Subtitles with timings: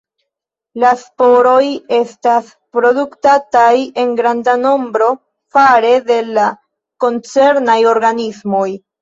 [0.83, 1.65] La sporoj
[1.97, 5.11] estas produktataj en granda nombro
[5.59, 6.49] fare de la
[7.07, 8.67] koncernaj organismoj.